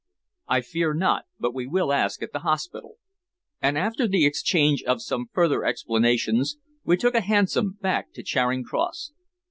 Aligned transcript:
"I 0.47 0.61
fear 0.61 0.95
not, 0.95 1.25
but 1.39 1.53
we 1.53 1.67
will 1.67 1.93
ask 1.93 2.23
at 2.23 2.33
the 2.33 2.39
hospital." 2.39 2.95
And 3.61 3.77
after 3.77 4.07
the 4.07 4.25
exchange 4.25 4.81
of 4.81 4.99
some 4.99 5.27
further 5.31 5.63
explanations, 5.63 6.57
we 6.83 6.97
took 6.97 7.13
a 7.13 7.21
hansom 7.21 7.77
back 7.83 8.11
to 8.13 8.23
Charing 8.23 8.63
Cross. 8.63 9.11